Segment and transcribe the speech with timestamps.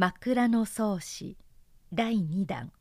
[0.00, 1.36] 枕草子
[1.92, 2.72] 第二弾。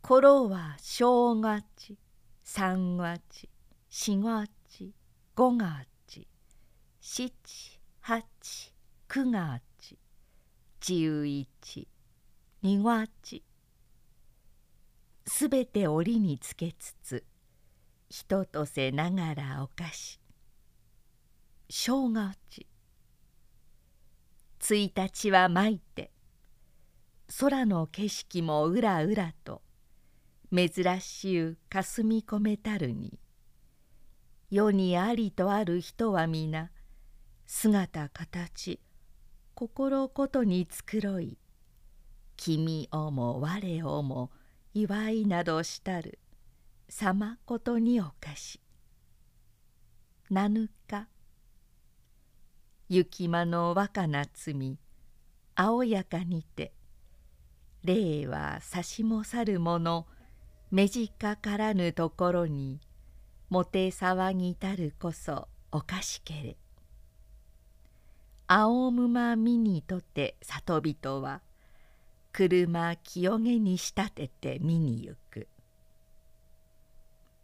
[0.00, 1.98] 頃は正月
[2.42, 3.50] 三月
[3.90, 4.94] 四月
[5.34, 6.26] 五月
[7.02, 7.30] 七
[8.00, 8.24] 八
[9.08, 9.62] 九月
[10.80, 11.88] 十一
[12.62, 13.42] 二月
[15.26, 17.24] すべて折につけつつ
[18.08, 20.18] 人とせながらおかし
[21.68, 22.67] 正月
[24.60, 26.10] 1日はまいて
[27.40, 29.62] 空の景色もうらうらと
[30.54, 33.18] 珍しゅうかすみ込めたるに
[34.50, 36.70] 世にありとある人は皆
[37.46, 38.80] 姿形
[39.54, 41.38] 心ことに繕い
[42.36, 44.30] 君をも我をも
[44.72, 46.18] 祝いなどしたる
[46.88, 48.60] 様ことにおかし。
[50.30, 51.08] 七日
[52.90, 54.78] 雪間の若な罪
[55.54, 56.72] 青やかにて
[57.84, 60.06] 霊は差しも去る者
[60.70, 62.80] 目近からぬところに
[63.50, 66.56] もて騒ぎたるこそおかしけれ。
[68.46, 71.42] 青馬見にとて里人は
[72.32, 75.46] 車清げに仕立てて見に行く。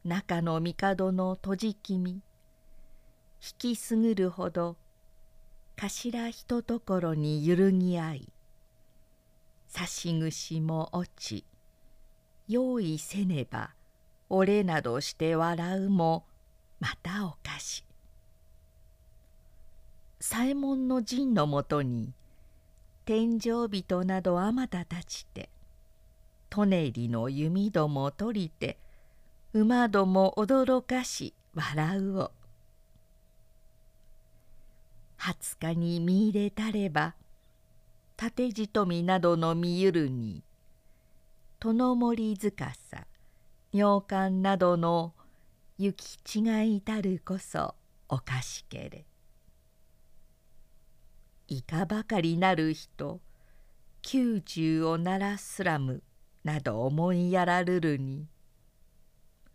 [0.04, 2.20] 中の帝の閉じきみ引
[3.58, 4.76] きすぐるほど
[5.76, 8.32] 頭ひとところに揺るぎ合い
[9.68, 11.44] 差し串も落ち
[12.48, 13.70] 用意せねば
[14.28, 16.24] 俺などして笑うも
[16.80, 17.84] またおかし
[20.20, 22.12] 左衛門の陣のもとに
[23.04, 25.50] 天井人などあまたたちて
[26.54, 28.78] 舎人の弓ども取りて
[29.52, 32.30] 馬ども驚かし笑うを。
[35.24, 37.14] 20日に見入れたれば
[38.14, 40.42] 縦じとみなどの見ゆるに
[41.58, 42.52] 殿森司
[43.72, 45.14] 尿管などの
[45.78, 47.74] 行き違いたるこそ
[48.06, 49.06] おかしけれ。
[51.48, 53.22] いかばかりなる人
[54.02, 56.02] 九十を鳴らすらむ
[56.44, 58.26] など思いやらるるに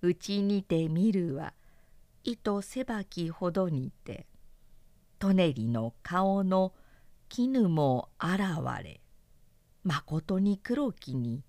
[0.01, 1.53] うちにて見るは
[2.23, 4.25] 糸せばきほどにて
[5.19, 6.73] トネリの顔の
[7.27, 8.41] 絹も現
[8.83, 9.01] れ
[9.83, 11.43] まことに黒きに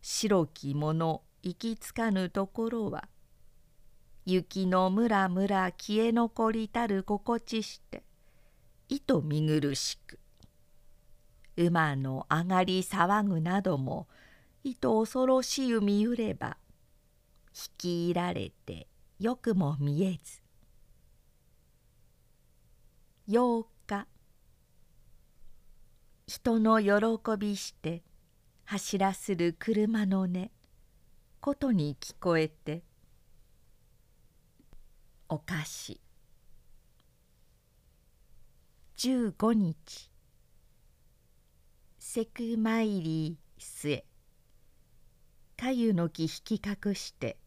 [0.00, 3.08] 白きもの行きつかぬところは
[4.24, 8.02] 雪のむらむら消え残りたる心地して
[8.88, 10.18] いと見苦しく
[11.56, 14.08] 馬の上がり騒ぐなども
[14.64, 16.56] いと恐ろしゅう見ゆれば
[17.54, 18.88] 引き入られて
[19.18, 20.39] よくも見えず
[23.30, 24.08] 8日
[26.26, 28.02] 人の喜びして
[28.64, 30.50] 走らする車の音
[31.40, 32.82] ことに聞こえて
[35.28, 36.00] おかし
[38.96, 40.10] 15日。
[42.00, 44.04] セクマイリー末
[45.56, 47.38] かゆの木引き隠して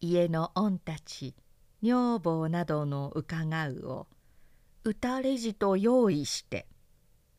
[0.00, 1.34] 家の御たち
[1.82, 4.06] 女房などの伺うを
[4.86, 6.66] 打たれじと用意して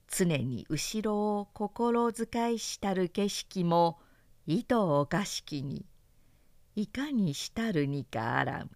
[0.08, 4.00] 常に後ろを心遣いしたる景色も
[4.48, 5.86] 意図おかしきに
[6.76, 8.72] いかにしたるにかあらむ。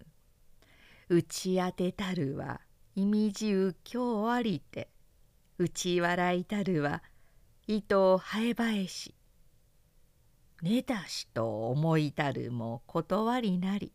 [1.10, 2.62] 打ち当てたるは
[2.96, 4.88] 意味じう今日ありて
[5.58, 7.02] 打ち笑いたるは
[7.66, 9.16] 糸を生えばえし
[10.62, 13.92] 寝だしと思いたるも断りなり。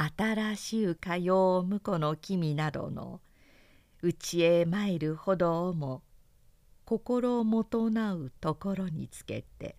[0.00, 3.20] 新しゅうかよう婿の君などの
[4.00, 6.02] 内へ参るほどをも
[6.84, 9.76] 心もとなうところにつけて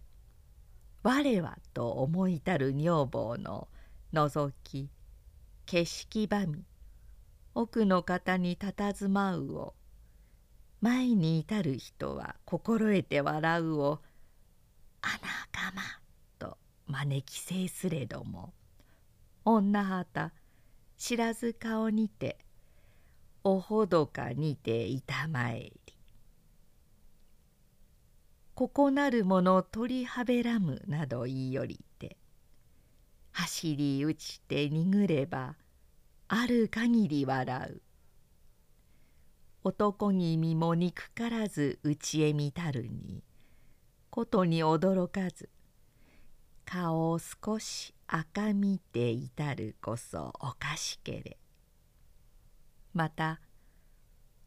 [1.04, 3.70] 我はと思いたる女房の
[4.12, 4.90] 覗き
[5.66, 6.66] 景色ばみ
[7.56, 9.74] 奥の方にたたずまうを
[10.82, 14.02] 前に至る人は心得て笑うを
[15.02, 15.12] 「穴
[15.54, 15.82] 釜」
[16.38, 16.58] と
[16.88, 18.54] 招き制すれども
[19.46, 20.32] 女旗
[20.98, 22.38] 知らず顔にて
[23.44, 25.98] おほどかにていたまえり。
[28.54, 32.18] ここなるもの取りはべらむなど言いよりて
[33.32, 35.56] 走り打ちてにぐれば
[36.28, 37.82] ある限り笑う。
[39.64, 43.24] 男君も憎からずうちへ見たるに
[44.10, 45.50] ことに驚かず
[46.66, 51.38] 顔を少し赤みて至るこそおかしけれ。
[52.92, 53.40] また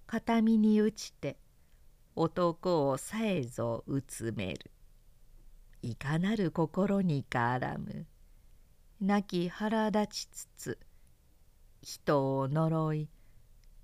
[0.08, 1.36] 片身に打ちて
[2.16, 4.72] 男をさえぞうつめる。
[5.80, 8.06] いかなる心にかあらむ。
[9.00, 10.78] 亡き腹立ちつつ
[11.82, 13.08] 人を呪い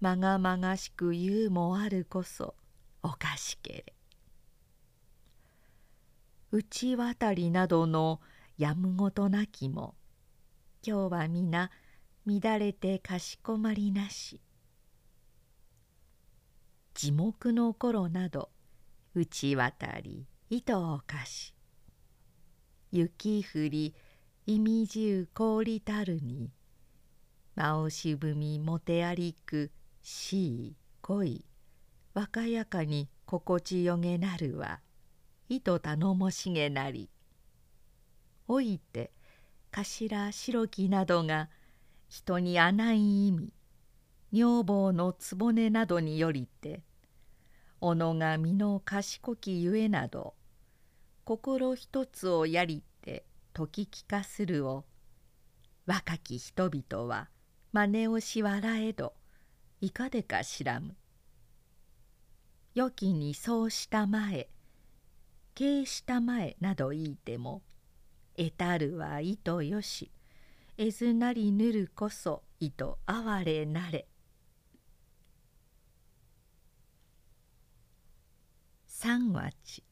[0.00, 2.56] まがまがしく言うもあるこそ
[3.04, 3.94] おかしけれ。
[6.50, 8.20] 内渡りなどの
[8.58, 9.94] やむごとなきも。
[10.84, 11.70] 今日は皆
[12.26, 14.40] 乱れてかしこまりなし。
[16.92, 18.50] 地木の頃など
[19.14, 21.54] 内渡り糸をかし。
[22.90, 23.94] 雪降り
[24.46, 26.50] 意味じう氷たるに
[27.54, 29.70] 真押し踏みもてありく
[30.02, 31.44] しい恋
[32.12, 34.80] 若やかに心地よげなるは
[35.48, 37.08] 糸頼もしげなり。
[38.48, 39.12] おいて
[39.70, 41.50] 頭白きなどが
[42.08, 43.52] 人に穴い意味
[44.32, 46.82] 女房の局などによりて
[47.80, 50.34] 己が身の賢きゆえなど
[51.24, 53.24] 心一つをやりて
[53.54, 54.84] 説き聞かするを
[55.86, 57.28] 若き人々は
[57.72, 59.12] 真似をし笑えど
[59.80, 60.96] いかでか知らむ。
[62.74, 64.48] 良きにそうしたまえ
[65.54, 67.62] 敬したまえなど言いても
[68.38, 70.12] 得たるは意とよし
[70.76, 74.06] えずなりぬるこそ意と哀れなれ。
[78.86, 79.82] 三月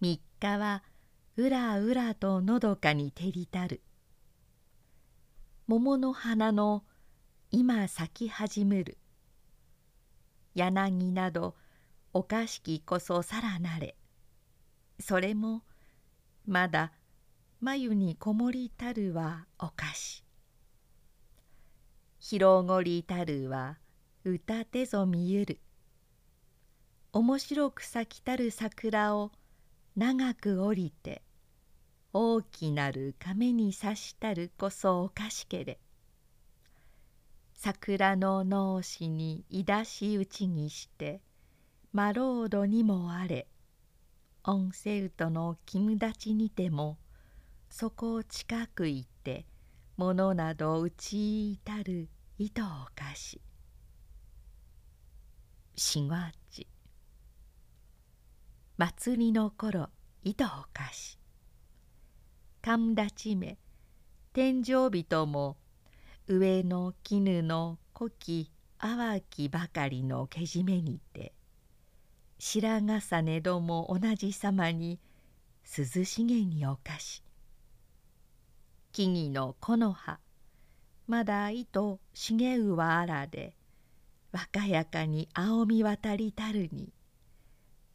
[0.00, 0.82] 三日は
[1.36, 3.80] うらうらとのどかに照りたる。
[5.68, 6.82] 桃の花の
[7.52, 8.98] 今咲き始める。
[10.56, 11.54] 柳など
[12.12, 13.96] おかしきこそさらなれ。
[14.98, 15.62] それも
[16.44, 16.92] まだ
[17.60, 20.24] 眉にこもりたるはおかし
[22.18, 23.78] 広ごりたるは
[24.24, 25.60] 歌てぞ見ゆる。
[27.12, 29.30] 面白く咲きたる桜を
[29.94, 31.22] 長く降りて
[32.14, 35.78] 大きなる亀に刺したるこそおかしけれ。
[37.52, 41.20] 桜の脳死にいだし打ちにして
[41.92, 43.46] マロードにもあれ
[44.42, 46.98] オンセウトの君立ちにても
[47.76, 49.46] そこを近く行って
[49.96, 53.40] 物など打ち至る糸を貸し。
[55.74, 56.68] 四月
[58.76, 59.88] 祭りの頃
[60.22, 61.18] 糸を貸し。
[62.62, 63.58] 神立ちめ
[64.32, 65.56] 天井人も
[66.28, 71.32] 上の絹の古希淡きばかりのけじめにて。
[72.38, 75.00] 白重ねども同じさまに
[75.76, 77.23] 涼しげにおかし。
[78.94, 80.20] 木々の木の葉。
[81.08, 83.56] まだ糸茂うはあらで
[84.30, 86.92] 若やかに青み渡りたるに。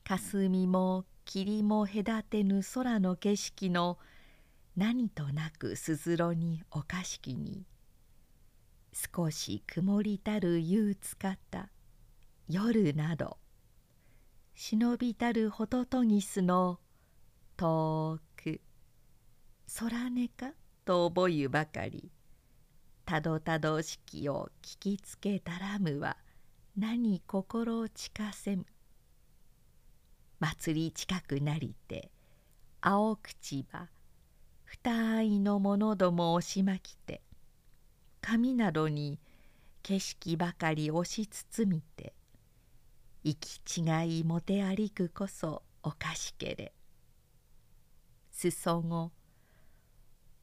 [0.03, 3.97] 霞も霧も隔てぬ空の景色の
[4.75, 7.65] 何となくすずろにおかしきに。
[8.91, 11.69] 少し曇りたる憂鬱かった。
[12.49, 13.37] 夜など
[14.53, 16.77] 忍びたるホトトギスの
[17.55, 18.59] 遠く。
[19.79, 20.51] 空音か？
[20.85, 22.11] と覚ゆばかり。
[23.05, 26.17] たどたどしきを聞きつけたらむは
[26.77, 28.65] 何心を近せむ。
[30.39, 32.11] 祭り近くなりて
[32.81, 33.89] 青口ば
[34.63, 37.21] 二愛の者ども押しまきて
[38.21, 39.19] 紙などに
[39.83, 42.13] 景色ばかり押し包みて
[43.23, 46.73] 行き違いもて歩くこそおかしけれ。
[48.31, 49.11] 裾子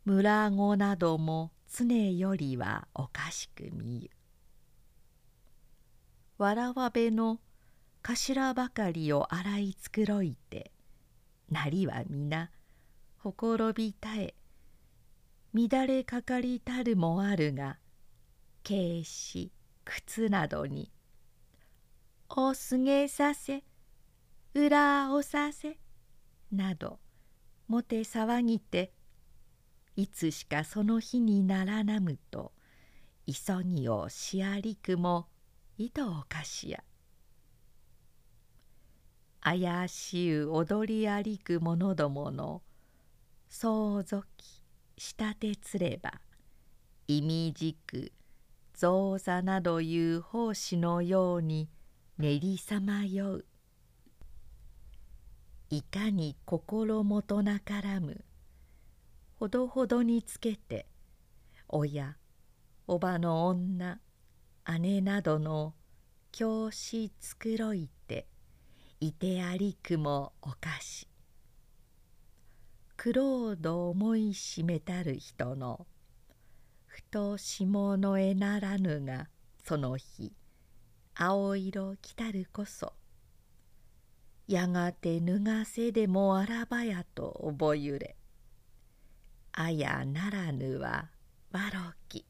[0.07, 4.11] 村子なども常よりはおかしく見ゆ。
[6.39, 7.41] わらわべの
[8.05, 10.71] 頭ばかりを洗い繕いて
[11.51, 12.53] なりは皆
[13.19, 14.37] ほころびたえ
[15.53, 17.79] 乱れかかりたるもあるが
[18.63, 19.51] 軽視
[19.85, 20.93] 靴などに
[22.31, 23.65] 「おすげさせ
[24.55, 25.79] 裏おさせ」
[26.53, 27.01] など
[27.67, 28.93] もて騒ぎて
[29.97, 32.53] いつしかその日にならなむと
[33.27, 35.27] 急ぎをしありくも
[35.79, 36.85] 糸をかしや。
[39.41, 42.63] 怪しゅう踊りありく者どもの
[43.49, 44.61] 相続き
[44.99, 46.21] したてつれば
[47.09, 48.13] 意味軸
[48.75, 51.71] 造座などいう奉仕のように
[52.19, 53.47] 練りさまよう。
[55.71, 58.26] いかに心もとなからむ
[59.39, 60.87] ほどほどにつけて
[61.69, 62.17] 親
[62.87, 63.99] おばの女
[64.81, 65.75] 姉などの
[66.33, 68.27] 教し繕いて
[69.01, 71.09] いてありくもおかし。
[72.97, 75.87] 苦労度思いしめたる人の
[76.87, 79.29] ふと下の絵ならぬが
[79.63, 80.33] その日
[81.15, 82.95] 青色来たるこそ
[84.49, 88.17] やがて脱がせでもあらばやと覚ゆれ
[89.59, 91.09] あやならぬは
[91.51, 92.27] わろき」。